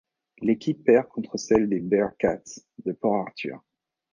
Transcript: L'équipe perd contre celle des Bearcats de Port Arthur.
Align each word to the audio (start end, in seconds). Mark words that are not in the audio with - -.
L'équipe 0.41 0.83
perd 0.83 1.09
contre 1.09 1.37
celle 1.37 1.69
des 1.69 1.79
Bearcats 1.79 2.41
de 2.83 2.91
Port 2.91 3.17
Arthur. 3.17 3.61